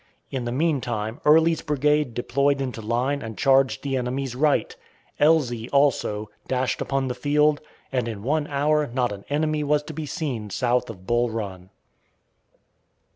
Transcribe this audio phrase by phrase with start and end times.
[0.31, 4.75] In the mean time Early's brigade deployed into line and charged the enemy's right;
[5.19, 9.93] Elzey, also, dashed upon the field, and in one hour not an enemy was to
[9.93, 11.69] be seen south of Bull Run.